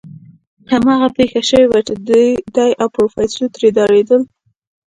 [0.71, 1.93] هماغه پېښه شوې وه چې
[2.55, 4.21] دی او پروفيسر ترې ډارېدل.